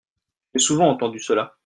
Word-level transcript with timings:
J'ai 0.55 0.59
souvent 0.61 0.89
entendu 0.89 1.19
cela. 1.19 1.59